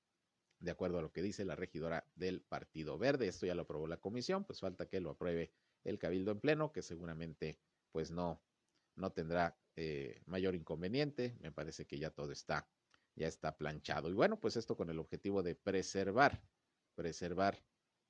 [0.59, 3.29] de acuerdo a lo que dice la regidora del Partido Verde.
[3.29, 5.53] Esto ya lo aprobó la comisión, pues falta que lo apruebe
[5.85, 7.59] el Cabildo en pleno, que seguramente
[7.93, 8.43] pues no,
[8.97, 11.37] no tendrá eh, mayor inconveniente.
[11.41, 12.67] Me parece que ya todo está,
[13.15, 14.09] ya está planchado.
[14.09, 16.43] Y bueno, pues esto con el objetivo de preservar,
[16.95, 17.63] preservar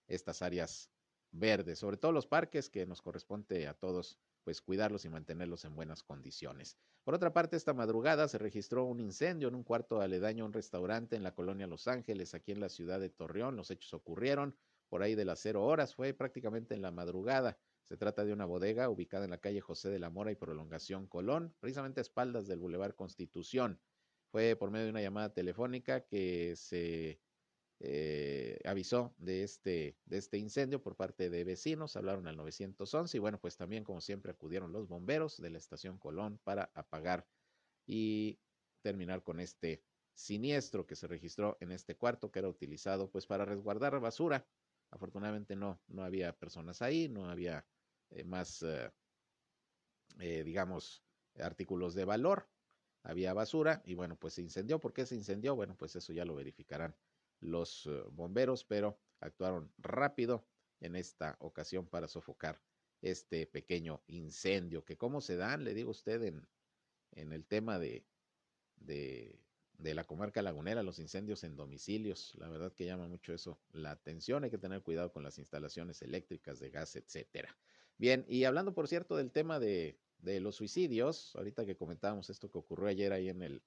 [0.07, 0.91] estas áreas
[1.33, 5.75] verdes, sobre todo los parques que nos corresponde a todos pues cuidarlos y mantenerlos en
[5.75, 6.77] buenas condiciones.
[7.03, 10.53] Por otra parte, esta madrugada se registró un incendio en un cuarto aledaño a un
[10.53, 13.57] restaurante en la colonia Los Ángeles, aquí en la ciudad de Torreón.
[13.57, 14.57] Los hechos ocurrieron
[14.89, 17.59] por ahí de las cero horas, fue prácticamente en la madrugada.
[17.83, 21.07] Se trata de una bodega ubicada en la calle José de la Mora y Prolongación
[21.07, 23.81] Colón, precisamente a espaldas del Boulevard Constitución.
[24.31, 27.21] Fue por medio de una llamada telefónica que se
[27.87, 33.21] eh, avisó de este, de este incendio por parte de vecinos, hablaron al 911 y
[33.21, 37.27] bueno, pues también como siempre acudieron los bomberos de la estación Colón para apagar
[37.87, 38.39] y
[38.81, 43.45] terminar con este siniestro que se registró en este cuarto que era utilizado pues para
[43.45, 44.47] resguardar basura.
[44.91, 47.67] Afortunadamente no, no había personas ahí, no había
[48.11, 48.91] eh, más, eh,
[50.21, 51.05] eh, digamos,
[51.39, 52.49] artículos de valor,
[53.03, 54.81] había basura y bueno, pues se incendió.
[54.81, 55.55] ¿Por qué se incendió?
[55.55, 56.97] Bueno, pues eso ya lo verificarán
[57.41, 60.47] los eh, bomberos, pero actuaron rápido
[60.81, 62.61] en esta ocasión para sofocar
[63.01, 66.47] este pequeño incendio, que cómo se dan, le digo a usted, en,
[67.13, 68.07] en el tema de,
[68.77, 69.39] de,
[69.95, 74.45] la comarca lagunera, los incendios en domicilios, la verdad que llama mucho eso la atención,
[74.45, 77.57] hay que tener cuidado con las instalaciones eléctricas de gas, etcétera.
[77.99, 82.51] Bien, y hablando por cierto del tema de, de los suicidios, ahorita que comentábamos esto
[82.51, 83.63] que ocurrió ayer ahí en el,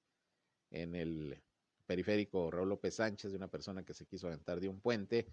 [0.70, 1.42] en el
[1.88, 5.26] periférico Raúl López Sánchez, de una persona que se quiso aventar de un puente.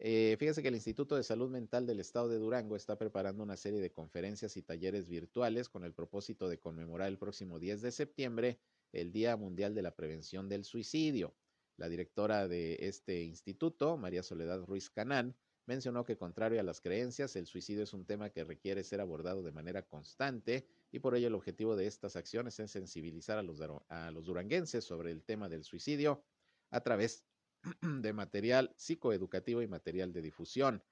[0.00, 3.56] Eh, fíjese que el Instituto de Salud Mental del Estado de Durango está preparando una
[3.56, 7.92] serie de conferencias y talleres virtuales con el propósito de conmemorar el próximo 10 de
[7.92, 8.58] septiembre
[8.90, 11.36] el Día Mundial de la Prevención del Suicidio.
[11.76, 15.36] La directora de este instituto, María Soledad Ruiz Canán,
[15.66, 19.44] mencionó que contrario a las creencias, el suicidio es un tema que requiere ser abordado
[19.44, 23.60] de manera constante y por ello el objetivo de estas acciones es sensibilizar a los,
[23.88, 26.22] a los duranguenses sobre el tema del suicidio
[26.70, 27.24] a través
[27.80, 30.84] de material psicoeducativo y material de difusión.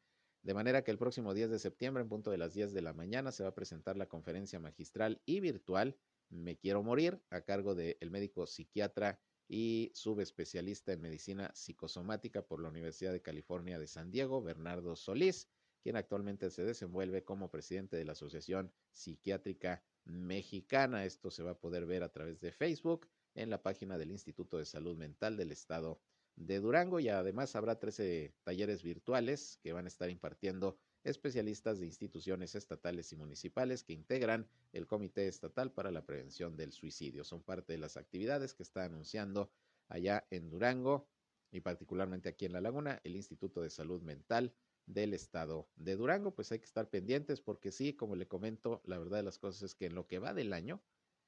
[0.42, 2.94] De manera que el próximo 10 de septiembre, en punto de las 10 de la
[2.94, 5.98] mañana, se va a presentar la conferencia magistral y virtual
[6.30, 12.70] Me Quiero Morir, a cargo del médico psiquiatra y subespecialista en medicina psicosomática por la
[12.70, 15.50] Universidad de California de San Diego, Bernardo Solís,
[15.82, 21.04] quien actualmente se desenvuelve como presidente de la Asociación Psiquiátrica mexicana.
[21.04, 24.58] Esto se va a poder ver a través de Facebook en la página del Instituto
[24.58, 26.00] de Salud Mental del Estado
[26.36, 31.86] de Durango y además habrá 13 talleres virtuales que van a estar impartiendo especialistas de
[31.86, 37.24] instituciones estatales y municipales que integran el Comité Estatal para la Prevención del Suicidio.
[37.24, 39.50] Son parte de las actividades que está anunciando
[39.88, 41.08] allá en Durango
[41.50, 44.54] y particularmente aquí en La Laguna el Instituto de Salud Mental
[44.92, 46.34] del estado de Durango.
[46.34, 49.62] Pues hay que estar pendientes porque sí, como le comento, la verdad de las cosas
[49.62, 50.82] es que en lo que va del año,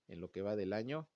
[0.09, 1.09] en lo que va del año,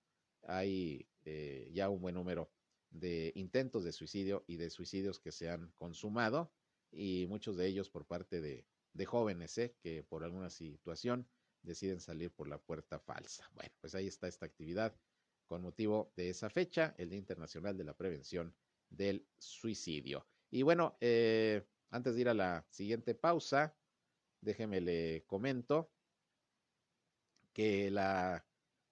[0.43, 2.51] hay eh, ya un buen número
[2.91, 6.53] de intentos de suicidio y de suicidios que se han consumado
[6.93, 8.65] y muchos de ellos por parte de,
[9.07, 9.77] jóvenes ¿eh?
[9.83, 11.29] que por alguna situación
[11.63, 13.51] deciden salir por la puerta falsa.
[13.55, 14.97] Bueno, pues ahí está esta actividad
[15.47, 18.55] con motivo de esa fecha, el Día Internacional de la Prevención
[18.89, 20.27] del Suicidio.
[20.51, 23.77] Y bueno, eh, antes de ir a la siguiente pausa,
[24.41, 25.91] déjeme le comento
[27.53, 28.47] que la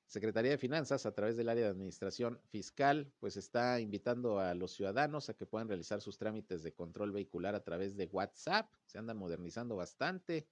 [0.06, 4.72] Secretaría de Finanzas, a través del área de administración fiscal, pues está invitando a los
[4.72, 8.72] ciudadanos a que puedan realizar sus trámites de control vehicular a través de WhatsApp.
[8.86, 10.48] Se andan modernizando bastante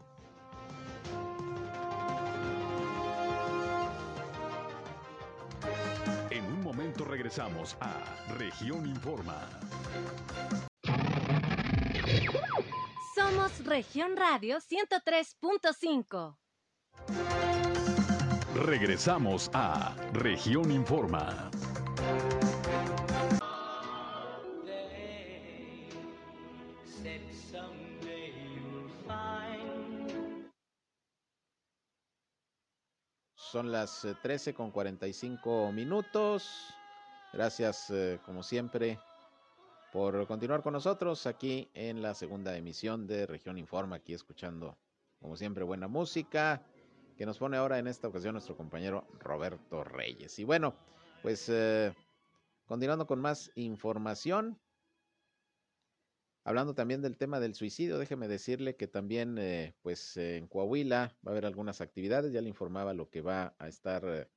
[6.66, 7.94] Momento regresamos a
[8.36, 9.48] Región Informa.
[13.14, 16.36] Somos Región Radio 103.5.
[18.64, 21.52] Regresamos a Región Informa.
[33.56, 36.74] Son las 13 eh, con 45 minutos.
[37.32, 39.00] Gracias, eh, como siempre,
[39.94, 44.76] por continuar con nosotros aquí en la segunda emisión de Región Informa, aquí escuchando,
[45.22, 46.66] como siempre, buena música,
[47.16, 50.38] que nos pone ahora en esta ocasión nuestro compañero Roberto Reyes.
[50.38, 50.74] Y bueno,
[51.22, 51.94] pues eh,
[52.66, 54.60] continuando con más información,
[56.46, 61.30] hablando también del tema del suicidio, déjeme decirle que también, eh, pues en Coahuila va
[61.30, 64.30] a haber algunas actividades, ya le informaba lo que va a estar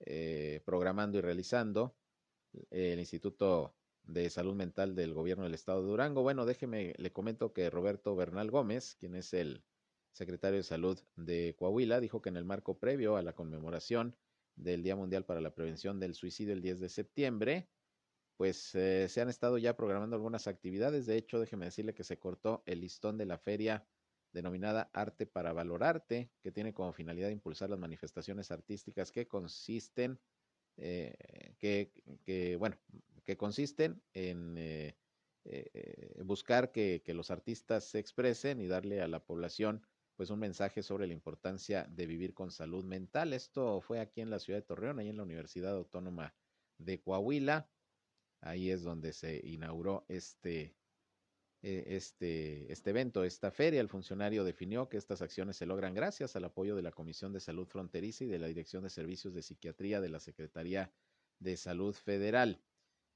[0.00, 1.96] eh, programando y realizando
[2.70, 6.22] el Instituto de Salud Mental del Gobierno del Estado de Durango.
[6.22, 9.64] Bueno, déjeme, le comento que Roberto Bernal Gómez, quien es el
[10.12, 14.16] secretario de Salud de Coahuila, dijo que en el marco previo a la conmemoración
[14.54, 17.68] del Día Mundial para la Prevención del Suicidio el 10 de septiembre,
[18.36, 21.06] pues eh, se han estado ya programando algunas actividades.
[21.06, 23.86] De hecho, déjeme decirle que se cortó el listón de la feria
[24.32, 30.18] denominada Arte para Valorarte, que tiene como finalidad impulsar las manifestaciones artísticas que consisten,
[30.76, 31.14] eh,
[31.58, 32.76] que, bueno,
[33.24, 34.56] que consisten en
[35.46, 40.38] eh, eh, buscar que, los artistas se expresen y darle a la población pues un
[40.38, 43.32] mensaje sobre la importancia de vivir con salud mental.
[43.32, 46.34] Esto fue aquí en la ciudad de Torreón, ahí en la Universidad Autónoma
[46.78, 47.68] de Coahuila.
[48.44, 50.76] Ahí es donde se inauguró este,
[51.62, 53.80] eh, este, este evento, esta feria.
[53.80, 57.40] El funcionario definió que estas acciones se logran gracias al apoyo de la Comisión de
[57.40, 60.92] Salud Fronteriza y de la Dirección de Servicios de Psiquiatría de la Secretaría
[61.38, 62.60] de Salud Federal.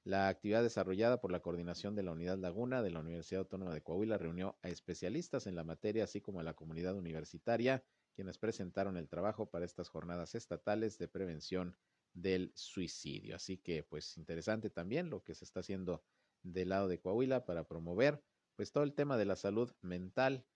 [0.02, 3.82] La actividad desarrollada por la coordinación de la Unidad Laguna de la Universidad Autónoma de
[3.82, 8.96] Coahuila reunió a especialistas en la materia, así como a la comunidad universitaria, quienes presentaron
[8.96, 11.76] el trabajo para estas jornadas estatales de prevención
[12.22, 13.36] del suicidio.
[13.36, 16.04] Así que, pues, interesante también lo que se está haciendo
[16.42, 18.22] del lado de Coahuila para promover,
[18.56, 20.46] pues, todo el tema de la salud mental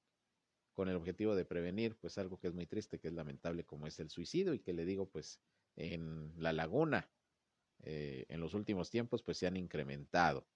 [0.74, 3.86] con el objetivo de prevenir, pues, algo que es muy triste, que es lamentable como
[3.86, 5.40] es el suicidio y que le digo, pues,
[5.76, 7.10] en la laguna
[7.82, 10.48] eh, en los últimos tiempos pues se han incrementado.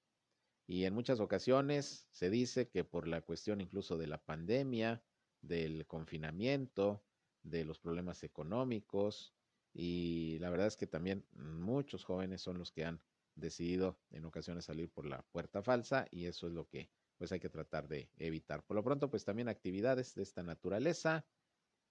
[0.67, 5.05] Y en muchas ocasiones se dice que por la cuestión incluso de la pandemia,
[5.41, 7.05] del confinamiento,
[7.43, 9.36] de los problemas económicos
[9.79, 13.03] y la verdad es que también muchos jóvenes son los que han
[13.35, 17.41] decidido en ocasiones salir por la puerta falsa y eso es lo que pues hay
[17.41, 18.65] que tratar de evitar.
[18.65, 21.27] Por lo pronto, pues también actividades de esta naturaleza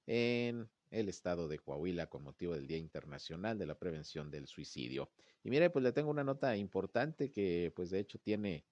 [0.08, 5.12] en el estado de Coahuila con motivo del Día Internacional de la Prevención del Suicidio.
[5.44, 8.66] Y mire, pues le tengo una nota importante que pues de hecho tiene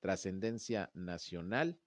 [0.00, 1.78] trascendencia nacional.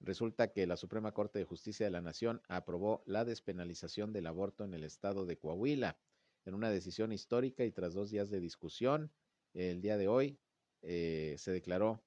[0.00, 4.64] Resulta que la Suprema Corte de Justicia de la Nación aprobó la despenalización del aborto
[4.64, 5.98] en el estado de Coahuila.
[6.46, 9.12] En una decisión histórica y tras dos días de discusión,
[9.52, 10.38] el día de hoy
[10.82, 12.02] eh, se declaró,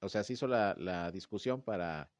[0.00, 2.10] o sea, se hizo la, la discusión para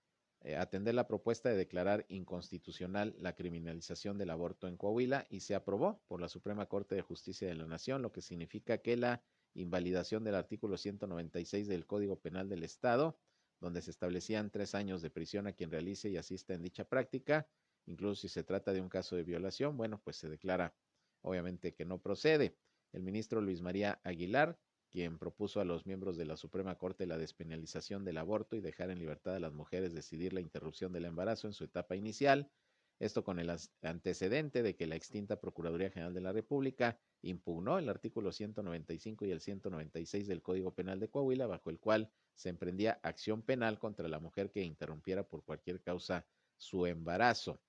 [0.42, 5.56] eh, atender la propuesta de declarar inconstitucional la criminalización del aborto en Coahuila y se
[5.56, 9.20] aprobó por la Suprema Corte de Justicia de la Nación, lo que significa que la
[9.54, 13.18] invalidación del artículo 196 del Código Penal del Estado,
[13.60, 17.48] donde se establecían tres años de prisión a quien realice y asista en dicha práctica,
[17.86, 20.74] incluso si se trata de un caso de violación, bueno, pues se declara
[21.22, 22.56] obviamente que no procede.
[22.92, 24.58] El ministro Luis María Aguilar
[24.90, 28.90] quien propuso a los miembros de la Suprema Corte la despenalización del aborto y dejar
[28.90, 32.50] en libertad a las mujeres decidir la interrupción del embarazo en su etapa inicial,
[32.98, 33.50] esto con el
[33.82, 39.30] antecedente de que la extinta Procuraduría General de la República impugnó el artículo 195 y
[39.30, 44.08] el 196 del Código Penal de Coahuila, bajo el cual se emprendía acción penal contra
[44.08, 46.26] la mujer que interrumpiera por cualquier causa
[46.56, 47.60] su embarazo.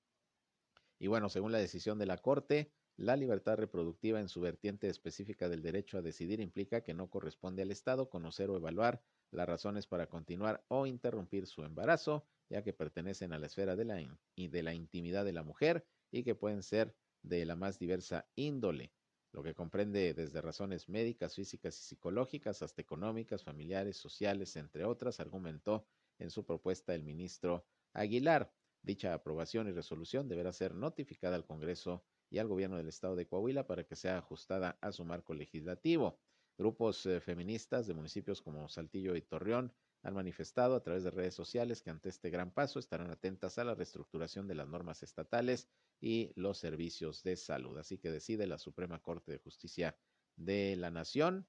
[0.97, 5.47] Y bueno, según la decisión de la Corte, la libertad reproductiva en su vertiente específica
[5.47, 9.01] del derecho a decidir implica que no corresponde al Estado conocer o evaluar
[9.31, 13.85] las razones para continuar o interrumpir su embarazo, ya que pertenecen a la esfera de
[13.85, 18.27] la, de la intimidad de la mujer y que pueden ser de la más diversa
[18.35, 18.93] índole,
[19.31, 25.19] lo que comprende desde razones médicas, físicas y psicológicas hasta económicas, familiares, sociales, entre otras,
[25.19, 25.85] argumentó
[26.17, 28.51] en su propuesta el ministro Aguilar.
[28.81, 33.27] Dicha aprobación y resolución deberá ser notificada al Congreso y al gobierno del estado de
[33.27, 36.19] Coahuila para que sea ajustada a su marco legislativo.
[36.57, 41.33] Grupos eh, feministas de municipios como Saltillo y Torreón han manifestado a través de redes
[41.33, 45.67] sociales que ante este gran paso estarán atentas a la reestructuración de las normas estatales
[45.99, 47.77] y los servicios de salud.
[47.77, 49.97] Así que decide la Suprema Corte de Justicia
[50.35, 51.47] de la Nación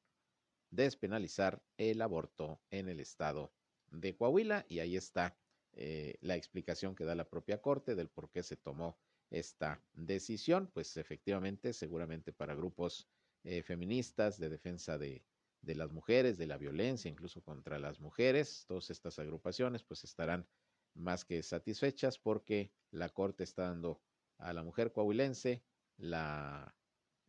[0.70, 3.52] despenalizar el aborto en el estado
[3.90, 5.36] de Coahuila y ahí está
[5.72, 8.98] eh, la explicación que da la propia Corte del por qué se tomó
[9.30, 13.08] esta decisión, pues efectivamente, seguramente para grupos
[13.44, 15.22] eh, feministas de defensa de,
[15.62, 20.46] de las mujeres, de la violencia, incluso contra las mujeres, todas estas agrupaciones pues estarán
[20.94, 24.00] más que satisfechas porque la Corte está dando
[24.38, 25.62] a la mujer coahuilense
[25.96, 26.74] la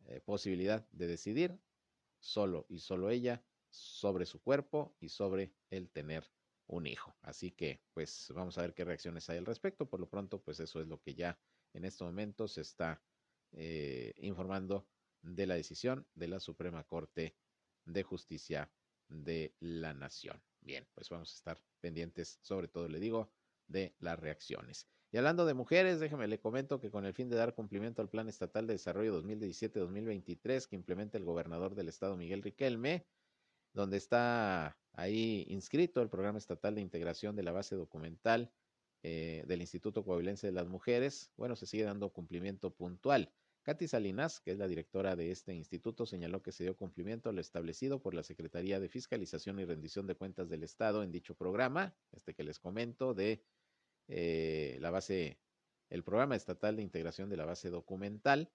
[0.06, 1.60] eh, posibilidad de decidir
[2.18, 6.30] solo y solo ella sobre su cuerpo y sobre el tener
[6.66, 7.14] un hijo.
[7.22, 9.88] Así que pues vamos a ver qué reacciones hay al respecto.
[9.88, 11.38] Por lo pronto pues eso es lo que ya
[11.72, 13.02] en este momento se está
[13.52, 14.88] eh, informando
[15.22, 17.36] de la decisión de la Suprema Corte
[17.84, 18.70] de Justicia
[19.08, 20.42] de la Nación.
[20.60, 23.30] Bien, pues vamos a estar pendientes, sobre todo le digo,
[23.66, 24.86] de las reacciones.
[25.10, 28.08] Y hablando de mujeres, déjeme le comento que con el fin de dar cumplimiento al
[28.08, 33.06] Plan Estatal de Desarrollo 2017-2023 que implementa el gobernador del estado Miguel Riquelme,
[33.74, 38.50] donde está ahí inscrito el Programa Estatal de Integración de la Base Documental
[39.02, 43.32] eh, del Instituto Coahuilense de las Mujeres, bueno, se sigue dando cumplimiento puntual.
[43.62, 47.32] Katy Salinas, que es la directora de este instituto, señaló que se dio cumplimiento a
[47.32, 51.36] lo establecido por la Secretaría de Fiscalización y Rendición de Cuentas del Estado en dicho
[51.36, 53.44] programa, este que les comento, de
[54.08, 55.38] eh, la base,
[55.90, 58.50] el programa estatal de integración de la base documental.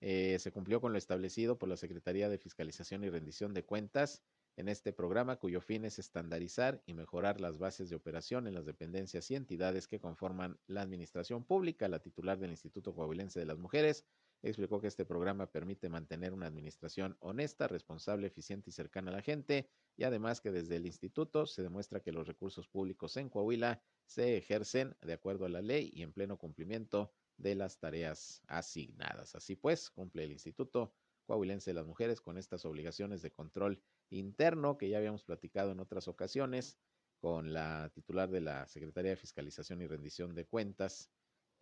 [0.00, 4.22] Eh, se cumplió con lo establecido por la Secretaría de Fiscalización y Rendición de Cuentas
[4.58, 8.66] en este programa cuyo fin es estandarizar y mejorar las bases de operación en las
[8.66, 11.86] dependencias y entidades que conforman la administración pública.
[11.86, 14.04] La titular del Instituto Coahuilense de las Mujeres
[14.42, 19.22] explicó que este programa permite mantener una administración honesta, responsable, eficiente y cercana a la
[19.22, 23.80] gente y además que desde el instituto se demuestra que los recursos públicos en Coahuila
[24.06, 29.36] se ejercen de acuerdo a la ley y en pleno cumplimiento de las tareas asignadas.
[29.36, 30.92] Así pues, cumple el Instituto
[31.26, 33.80] Coahuilense de las Mujeres con estas obligaciones de control
[34.10, 36.78] interno que ya habíamos platicado en otras ocasiones
[37.20, 41.10] con la titular de la Secretaría de Fiscalización y Rendición de Cuentas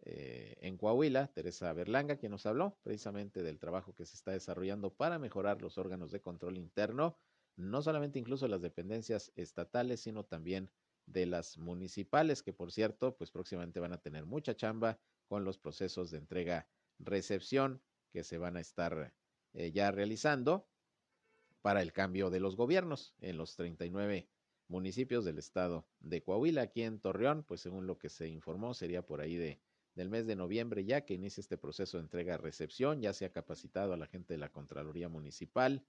[0.03, 4.93] eh, en Coahuila, Teresa Berlanga, quien nos habló precisamente del trabajo que se está desarrollando
[4.93, 7.17] para mejorar los órganos de control interno,
[7.57, 10.71] no solamente incluso las dependencias estatales, sino también
[11.07, 15.59] de las municipales, que por cierto, pues próximamente van a tener mucha chamba con los
[15.59, 17.81] procesos de entrega-recepción
[18.13, 19.15] que se van a estar
[19.55, 20.69] eh, ya realizando
[21.63, 24.29] para el cambio de los gobiernos en los 39
[24.69, 26.63] municipios del estado de Coahuila.
[26.63, 29.61] Aquí en Torreón, pues según lo que se informó, sería por ahí de
[29.97, 33.01] del mes de noviembre ya que inicia este proceso de entrega-recepción.
[33.01, 35.85] Ya se ha capacitado a la gente de la Contraloría Municipal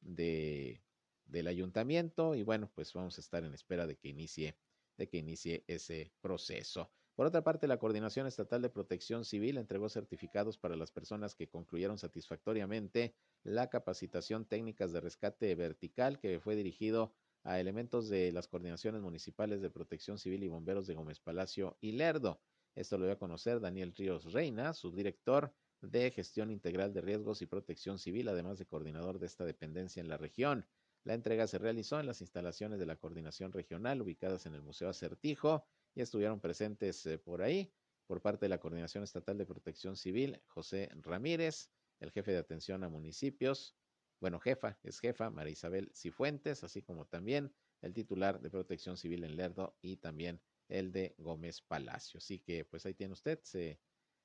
[0.00, 0.82] de,
[1.26, 4.56] del Ayuntamiento y bueno, pues vamos a estar en espera de que inicie,
[4.96, 6.90] de que inicie ese proceso.
[7.14, 11.48] Por otra parte, la Coordinación Estatal de Protección Civil entregó certificados para las personas que
[11.48, 18.48] concluyeron satisfactoriamente la capacitación técnicas de rescate vertical que fue dirigido a elementos de las
[18.48, 22.40] coordinaciones municipales de protección civil y bomberos de Gómez Palacio y Lerdo.
[22.74, 27.46] Esto lo dio a conocer Daniel Ríos Reina, subdirector de Gestión Integral de Riesgos y
[27.46, 30.66] Protección Civil, además de coordinador de esta dependencia en la región.
[31.04, 34.88] La entrega se realizó en las instalaciones de la Coordinación Regional ubicadas en el Museo
[34.88, 37.72] Acertijo y estuvieron presentes eh, por ahí,
[38.06, 41.70] por parte de la Coordinación Estatal de Protección Civil, José Ramírez,
[42.00, 43.76] el jefe de atención a municipios,
[44.20, 49.24] bueno, jefa, es jefa, María Isabel Cifuentes, así como también el titular de Protección Civil
[49.24, 52.18] en Lerdo y también el de Gómez Palacio.
[52.18, 53.80] Así que pues ahí tiene usted, se,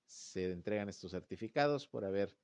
[0.06, 2.38] se entregan estos certificados por haber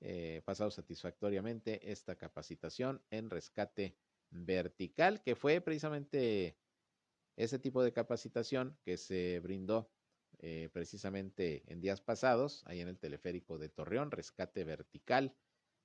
[0.00, 3.96] eh, pasado satisfactoriamente esta capacitación en rescate
[4.30, 6.56] vertical, que fue precisamente
[7.36, 9.90] ese tipo de capacitación que se brindó
[10.38, 15.36] eh, precisamente en días pasados, ahí en el teleférico de Torreón, rescate vertical,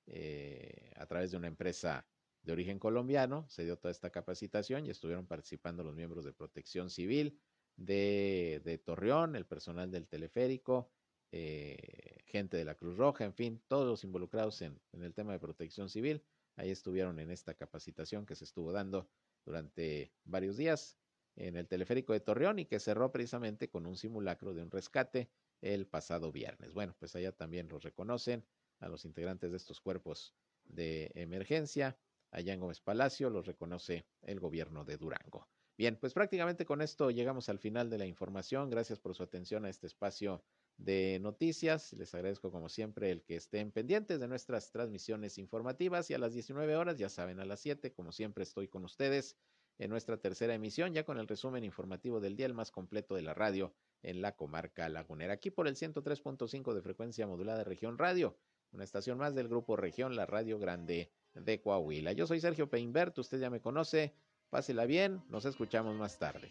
[0.06, 2.06] eh, a través de una empresa
[2.42, 6.90] de origen colombiano, se dio toda esta capacitación y estuvieron participando los miembros de protección
[6.90, 7.38] civil,
[7.76, 10.90] de, Torreón, el personal del teleférico,
[11.30, 15.38] eh, gente de la Cruz Roja, en fin, todos los involucrados en, el tema de
[15.38, 16.24] protección civil,
[16.56, 19.08] ahí estuvieron en esta capacitación que se estuvo dando
[19.44, 20.98] durante varios días
[21.38, 25.30] en el teleférico de Torreón y que cerró precisamente con un simulacro de un rescate
[25.60, 26.74] el pasado viernes.
[26.74, 28.44] Bueno, pues allá también los reconocen
[28.80, 30.34] a los integrantes de estos cuerpos
[30.64, 31.96] de emergencia.
[32.30, 35.48] Allá en Gómez Palacio los reconoce el gobierno de Durango.
[35.76, 38.68] Bien, pues prácticamente con esto llegamos al final de la información.
[38.68, 40.44] Gracias por su atención a este espacio
[40.76, 41.92] de noticias.
[41.92, 46.32] Les agradezco como siempre el que estén pendientes de nuestras transmisiones informativas y a las
[46.32, 49.36] 19 horas, ya saben, a las 7, como siempre estoy con ustedes
[49.78, 53.22] en nuestra tercera emisión, ya con el resumen informativo del día, el más completo de
[53.22, 53.72] la radio
[54.02, 55.34] en la comarca lagunera.
[55.34, 58.36] Aquí por el 103.5 de frecuencia modulada región radio,
[58.72, 62.12] una estación más del grupo región, la radio grande de Coahuila.
[62.12, 64.14] Yo soy Sergio Peinbert, usted ya me conoce.
[64.50, 66.50] Pásela bien, nos escuchamos más tarde.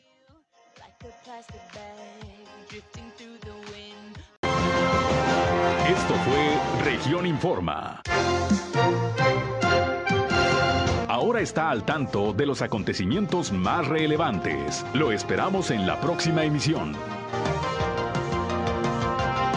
[5.90, 8.02] Esto fue Región Informa.
[11.18, 14.86] Ahora está al tanto de los acontecimientos más relevantes.
[14.94, 16.96] Lo esperamos en la próxima emisión.